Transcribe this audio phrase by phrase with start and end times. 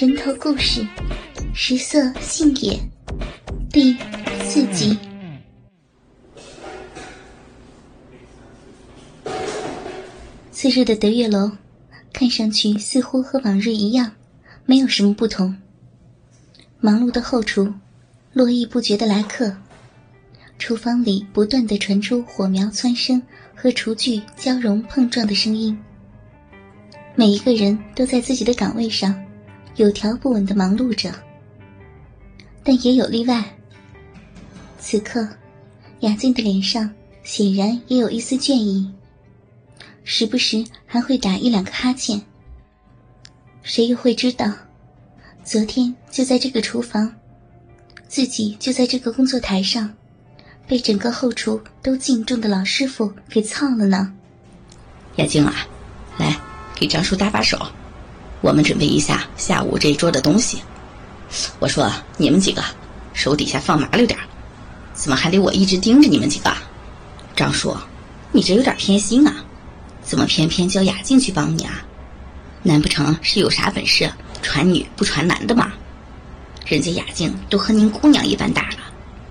[0.00, 0.86] 人头故事，
[1.52, 2.78] 食色性也，
[3.68, 3.96] 第
[4.44, 4.96] 四集。
[10.52, 11.50] 次日的德月楼，
[12.12, 14.12] 看上去似乎和往日一样，
[14.66, 15.56] 没有什么不同。
[16.78, 17.74] 忙碌的后厨，
[18.32, 19.52] 络绎不绝的来客，
[20.60, 23.20] 厨房里不断的传出火苗蹿升
[23.52, 25.76] 和厨具交融碰撞的声音。
[27.16, 29.24] 每一个人都在自己的岗位上。
[29.78, 31.14] 有条不紊的忙碌着，
[32.64, 33.44] 但也有例外。
[34.80, 35.28] 此刻，
[36.00, 36.92] 雅静的脸上
[37.22, 38.90] 显然也有一丝倦意，
[40.02, 42.20] 时不时还会打一两个哈欠。
[43.62, 44.52] 谁又会知道，
[45.44, 47.14] 昨天就在这个厨房，
[48.08, 49.94] 自己就在这个工作台上，
[50.66, 54.12] 被整个后厨都敬重的老师傅给操了呢？
[55.16, 55.54] 雅静啊，
[56.18, 56.36] 来，
[56.74, 57.56] 给张叔搭把手。
[58.40, 60.62] 我们准备一下下午这一桌的东西。
[61.58, 62.62] 我说你们几个
[63.12, 64.18] 手底下放麻溜点
[64.94, 66.52] 怎么还得我一直盯着你们几个？
[67.36, 67.76] 张叔，
[68.32, 69.32] 你这有点偏心啊！
[70.02, 71.84] 怎么偏偏叫雅静去帮你啊？
[72.64, 74.10] 难不成是有啥本事
[74.42, 75.72] 传女不传男的吗？
[76.66, 78.78] 人家雅静都和您姑娘一般大了，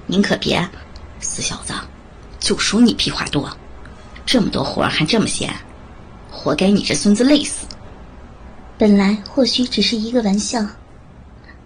[0.05, 0.65] 您可别，
[1.19, 1.73] 死小子，
[2.39, 3.51] 就属你屁话多，
[4.25, 5.53] 这么多活还这么闲，
[6.31, 7.66] 活该你这孙子累死。
[8.77, 10.63] 本来或许只是一个玩笑，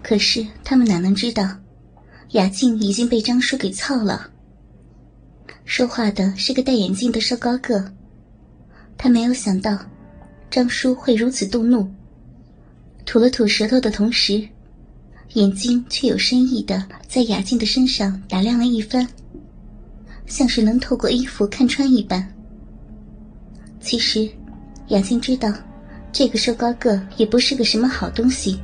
[0.02, 1.46] 可是他们哪能知道，
[2.30, 4.30] 雅静已经被张叔给操了。
[5.66, 7.92] 说话的是个戴眼镜的瘦高个，
[8.96, 9.78] 他没有想到
[10.50, 11.86] 张叔会如此动怒，
[13.04, 14.48] 吐了吐舌头的同时，
[15.34, 19.06] 眼睛却有深意的在雅静的身上打量了一番，
[20.24, 22.26] 像是能透过衣服看穿一般。
[23.82, 24.26] 其实，
[24.88, 25.52] 雅静知道。
[26.12, 28.60] 这个瘦高个也不是个什么好东西。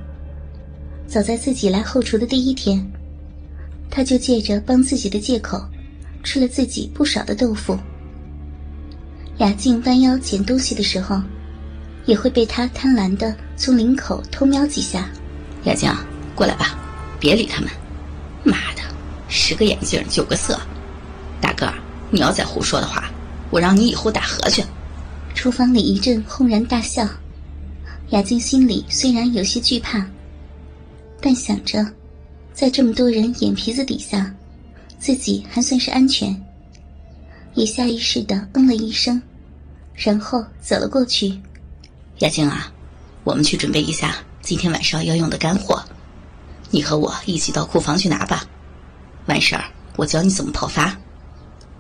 [1.06, 2.86] 早在自己来后厨的第一天，
[3.90, 5.58] 他就借着帮自己的借口，
[6.22, 7.78] 吃了自己不少的豆腐。
[9.38, 11.18] 雅静弯腰捡东西的时候，
[12.04, 15.08] 也会被他贪婪的从领口偷瞄几下。
[15.64, 15.90] 雅静，
[16.34, 16.78] 过来吧，
[17.18, 17.70] 别理他们。
[18.44, 18.82] 妈的，
[19.28, 20.60] 十个眼镜九个色。
[21.40, 21.72] 大个，
[22.10, 23.10] 你要再胡说的话，
[23.48, 24.62] 我让你以后打河去。
[25.34, 27.08] 厨房里一阵轰然大笑。
[28.10, 30.06] 雅静心里虽然有些惧怕，
[31.20, 31.86] 但想着，
[32.54, 34.34] 在这么多人眼皮子底下，
[34.98, 36.34] 自己还算是安全，
[37.52, 39.20] 也下意识的嗯了一声，
[39.94, 41.38] 然后走了过去。
[42.20, 42.72] 雅静啊，
[43.24, 45.84] 我们去准备一下今天晚上要用的干货，
[46.70, 48.42] 你和我一起到库房去拿吧。
[49.26, 49.64] 完事儿
[49.96, 50.96] 我教你怎么泡发。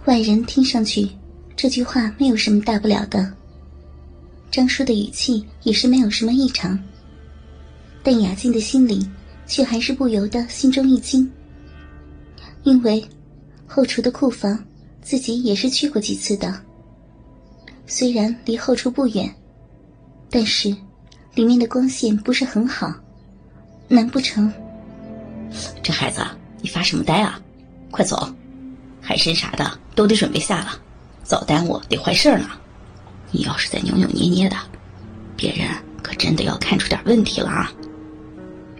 [0.04, 1.08] 外人听上去，
[1.56, 3.32] 这句话没有什么大不了的。
[4.50, 6.78] 张叔的语气也是没有什么异常，
[8.02, 9.08] 但雅静的心里
[9.46, 11.30] 却还是不由得心中一惊，
[12.62, 13.04] 因为
[13.66, 14.64] 后厨的库房
[15.02, 16.60] 自己也是去过几次的。
[17.86, 19.32] 虽然离后厨不远，
[20.30, 20.74] 但是
[21.34, 22.92] 里面的光线不是很好，
[23.86, 24.52] 难不成？
[25.82, 26.22] 这孩子，
[26.60, 27.40] 你发什么呆啊？
[27.90, 28.28] 快走，
[29.00, 30.78] 海参啥的都得准备下了，
[31.22, 32.50] 早耽误得坏事呢。
[33.30, 34.56] 你要是再扭扭捏捏的，
[35.36, 35.68] 别人
[36.02, 37.72] 可真的要看出点问题了啊！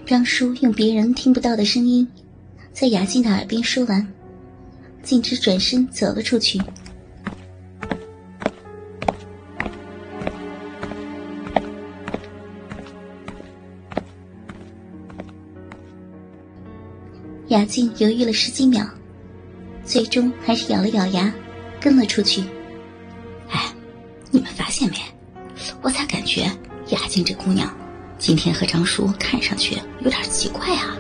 [0.06, 2.08] 张叔用别人听不到的声音，
[2.72, 4.06] 在雅静的耳边说完，
[5.02, 6.60] 径直转身走了出去。
[17.48, 18.86] 雅静犹豫了十几秒，
[19.84, 21.32] 最终还是咬了咬牙，
[21.80, 22.42] 跟了出去。
[24.30, 24.96] 你们发现没？
[25.82, 26.42] 我咋感觉
[26.88, 27.74] 雅静这姑娘
[28.18, 30.96] 今天和张叔看上去有点奇怪啊？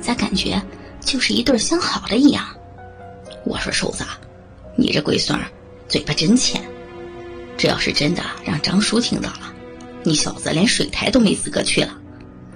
[0.00, 0.60] 咋感觉
[1.00, 2.44] 就是一对相好的一样？
[3.44, 4.04] 我说瘦子，
[4.76, 5.46] 你这龟孙儿
[5.88, 6.62] 嘴巴真欠，
[7.56, 9.52] 这要是真的让张叔听到了，
[10.04, 11.96] 你小子连水台都没资格去了，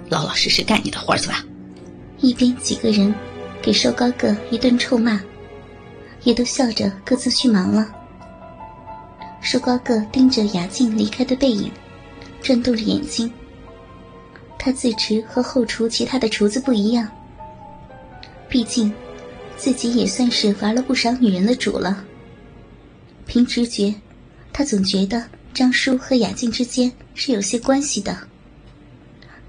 [0.09, 1.43] 老老实实干你的活去吧。
[2.19, 3.13] 一边几个人
[3.61, 5.19] 给瘦高个一顿臭骂，
[6.23, 7.87] 也都笑着各自去忙了。
[9.49, 11.71] 瘦高个盯着雅静离开的背影，
[12.41, 13.31] 转动着眼睛。
[14.59, 17.07] 他自持和后厨其他的厨子不一样，
[18.49, 18.93] 毕竟
[19.55, 22.03] 自己也算是玩了不少女人的主了。
[23.25, 23.95] 凭直觉，
[24.51, 25.23] 他总觉得
[25.53, 28.17] 张叔和雅静之间是有些关系的，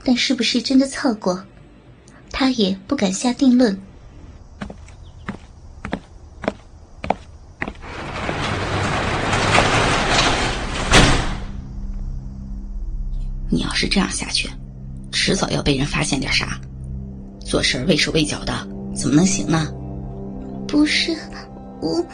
[0.05, 1.45] 但是不是真的操过，
[2.31, 3.77] 他也不敢下定论。
[13.51, 14.49] 你要这样下去，
[15.11, 16.61] 迟早要被人发现点啥。
[17.41, 18.53] 做事畏手畏脚的，
[18.95, 19.73] 怎么能行呢？
[20.67, 21.17] 不是，
[21.81, 22.05] 我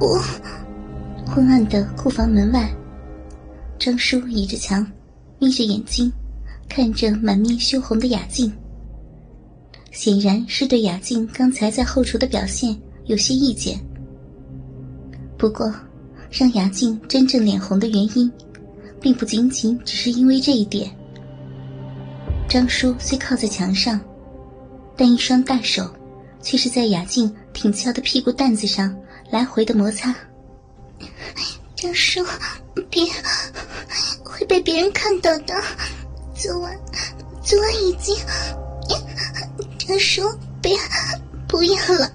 [0.00, 0.20] 我。
[1.26, 2.70] 昏暗的库房门外，
[3.78, 4.86] 张叔倚着墙，
[5.38, 6.12] 眯着眼睛，
[6.68, 8.52] 看着满面羞红的雅静。
[9.90, 12.76] 显然是对雅静刚才在后厨的表现
[13.06, 13.78] 有些意见。
[15.38, 15.72] 不过，
[16.30, 18.30] 让雅静真正脸红的原因，
[19.00, 20.90] 并不仅仅只是因为这一点。
[22.54, 24.00] 张叔虽靠在墙上，
[24.96, 25.92] 但一双大手
[26.40, 28.96] 却是在雅静挺翘的屁股蛋子上
[29.28, 30.14] 来回的摩擦。
[31.74, 32.24] 张叔，
[32.88, 33.04] 别
[34.22, 35.60] 会被别人看到的。
[36.36, 36.72] 昨晚，
[37.42, 38.16] 昨晚已经。
[39.76, 40.22] 张叔，
[40.62, 40.78] 别
[41.48, 42.08] 不要了，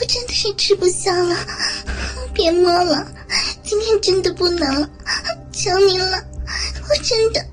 [0.00, 1.36] 我真的是吃不消了。
[2.34, 3.06] 别摸了，
[3.62, 4.90] 今天真的不能了，
[5.52, 6.20] 求你了，
[6.88, 7.46] 我真的。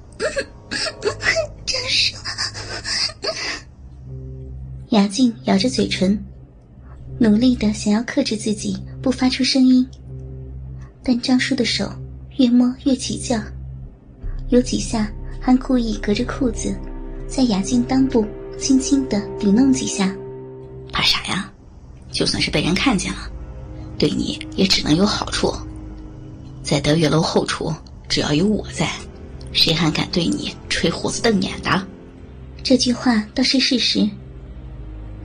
[1.66, 2.16] 张叔，
[4.90, 6.18] 雅静咬着嘴唇，
[7.20, 9.88] 努力的想要克制自己，不发出声音。
[11.04, 11.92] 但张叔的手
[12.38, 13.40] 越摸越起劲，
[14.50, 16.76] 有几下还故意隔着裤子，
[17.28, 18.26] 在雅静裆部
[18.58, 20.12] 轻轻的抵弄几下。
[20.92, 21.54] 怕啥呀？
[22.12, 23.30] 就算是被人看见了，
[24.00, 25.54] 对你也只能有好处。
[26.64, 27.72] 在德月楼后厨，
[28.08, 28.90] 只要有我在，
[29.52, 31.88] 谁还敢对你吹胡子瞪眼的？
[32.64, 34.10] 这句话倒是事实。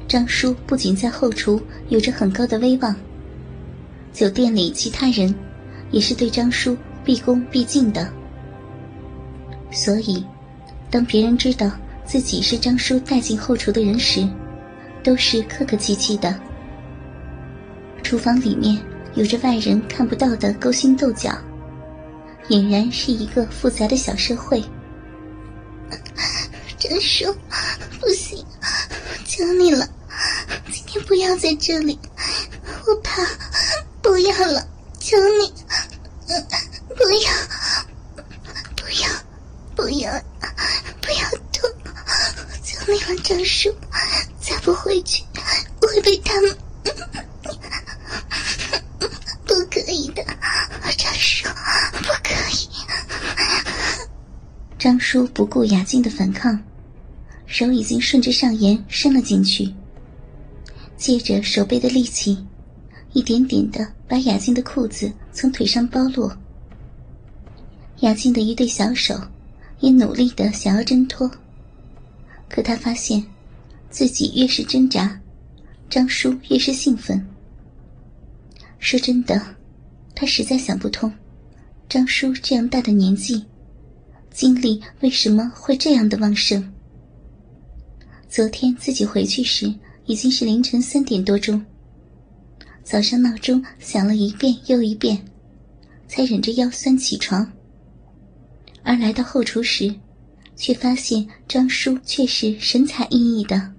[0.06, 2.94] 张叔不仅在后厨有着很高的威望，
[4.12, 5.34] 酒店里其他人。
[5.90, 8.12] 也是对张叔毕恭毕敬的，
[9.70, 10.24] 所以，
[10.90, 11.70] 当别人知道
[12.04, 14.28] 自己是张叔带进后厨的人时，
[15.04, 16.34] 都是客客气气的。
[18.02, 18.76] 厨房里面
[19.14, 21.30] 有着外人看不到的勾心斗角，
[22.48, 24.60] 俨然是一个复杂的小社会。
[26.76, 27.32] 张叔，
[29.36, 29.88] 求你了，
[30.70, 31.98] 今天不要在这里，
[32.86, 33.20] 我怕，
[34.00, 34.64] 不要了。
[35.00, 35.52] 求你，
[36.94, 37.32] 不要，
[38.76, 39.10] 不要，
[39.74, 40.22] 不要，
[41.00, 41.68] 不要动！
[42.62, 43.74] 求你了，张叔，
[44.40, 45.24] 再不回去
[45.82, 46.56] 我会被他们……
[49.44, 50.24] 不可以的，
[50.96, 51.48] 张叔，
[52.04, 52.68] 不可以！
[54.78, 56.56] 张叔不顾雅静的反抗，
[57.46, 59.72] 手已经顺着上沿伸了进去，
[60.96, 62.36] 借着手背的力气。
[63.12, 66.36] 一点点的把雅静的裤子从腿上剥落，
[68.00, 69.16] 雅静的一对小手
[69.78, 71.30] 也努力的想要挣脱，
[72.48, 73.24] 可她发现
[73.88, 75.20] 自己越是挣扎，
[75.88, 77.24] 张叔越是兴奋。
[78.80, 79.40] 说真的，
[80.12, 81.12] 他实在想不通，
[81.88, 83.44] 张叔这样大的年纪，
[84.32, 86.73] 精力为什么会这样的旺盛。
[88.34, 89.72] 昨天自己回去时
[90.06, 91.64] 已经是凌晨三点多钟。
[92.82, 95.24] 早上闹钟响了一遍又一遍，
[96.08, 97.48] 才忍着腰酸起床。
[98.82, 99.94] 而来到后厨时，
[100.56, 103.72] 却发现张叔却是神采奕奕的。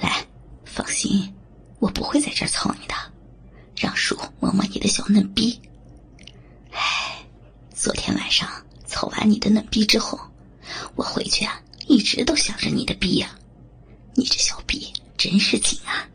[0.00, 0.24] 来，
[0.64, 1.30] 放心，
[1.78, 2.94] 我不会在这儿操你的，
[3.76, 5.60] 让叔摸摸你的小嫩逼。
[6.70, 7.18] 唉，
[7.74, 8.48] 昨天晚上
[8.86, 10.18] 操完你的嫩逼之后，
[10.94, 13.38] 我回去啊，一直都想着你的逼呀。
[14.18, 16.08] 你这小逼真是紧啊！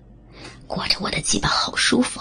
[0.65, 2.19] 裹着我的鸡巴好舒服，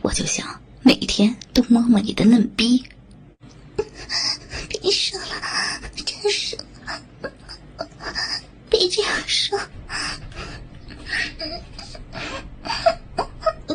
[0.00, 2.84] 我就想每天都摸摸你的嫩逼。
[4.68, 5.26] 别说了，
[5.96, 6.56] 真是，
[8.70, 9.58] 别这样说。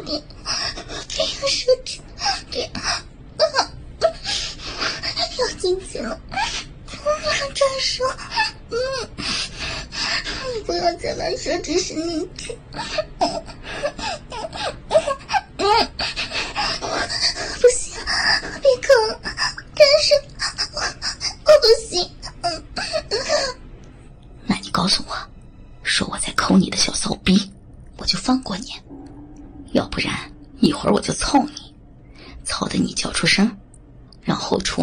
[0.05, 0.23] 别，
[1.09, 1.99] 别说这，
[2.49, 2.71] 别，
[5.37, 8.07] 要进去了，不要这样说。
[8.69, 8.77] 嗯，
[10.55, 10.71] 你不
[11.43, 12.57] 这只是你去。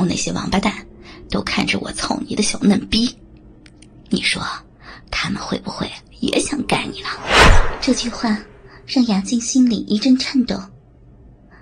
[0.04, 0.86] 那些王八蛋
[1.30, 3.16] 都看着我操你的小嫩逼，
[4.08, 4.42] 你说
[5.28, 5.86] 他们会不会
[6.20, 7.08] 也想干你了？
[7.82, 8.42] 这句话
[8.86, 10.58] 让雅静心里一阵颤抖，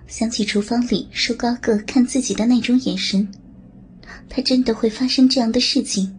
[0.07, 3.29] 想起厨房里瘦高个看自己的那种眼神，
[4.29, 6.17] 他真的会发生这样的事情。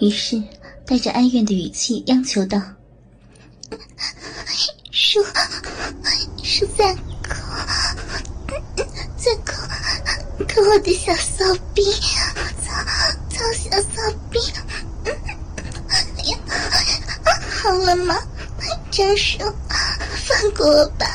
[0.00, 0.42] 于是
[0.84, 2.60] 带着哀怨的语气央求道
[4.90, 5.22] ：“叔，
[6.42, 7.34] 叔再扣，
[9.16, 9.62] 再扣。”
[10.48, 11.84] 可我的小骚逼，
[12.60, 12.74] 操
[13.28, 14.40] 操小骚逼，
[17.62, 18.16] 好了吗？
[18.90, 19.38] 张叔，
[20.14, 21.06] 放过我吧，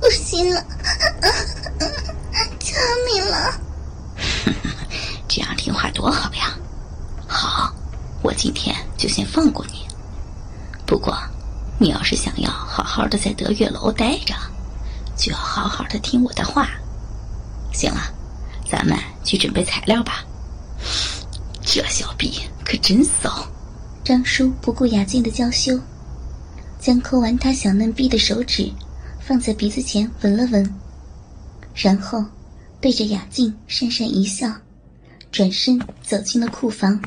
[0.00, 0.64] 不行了，
[2.58, 2.74] 求
[3.12, 3.54] 你了。
[5.28, 6.56] 这样听话多好呀！
[7.28, 7.72] 好，
[8.22, 9.86] 我今天就先放过你。
[10.84, 11.16] 不过，
[11.78, 14.34] 你要是想要好好的在德月楼待着，
[15.16, 16.68] 就要好好的听我的话。
[17.72, 18.12] 行了，
[18.68, 20.24] 咱们去准备材料吧。
[21.62, 23.46] 这小逼可真骚！
[24.10, 25.78] 张叔不顾雅静的娇羞，
[26.80, 28.68] 将抠完他小嫩逼的手指
[29.20, 30.68] 放在鼻子前闻了闻，
[31.76, 32.24] 然后
[32.80, 34.52] 对着雅静讪讪一笑，
[35.30, 37.00] 转身走进了库房。